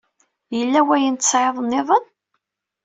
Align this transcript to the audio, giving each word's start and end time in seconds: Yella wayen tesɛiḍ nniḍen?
Yella 0.57 0.81
wayen 0.87 1.15
tesɛiḍ 1.15 1.55
nniḍen? 1.59 2.05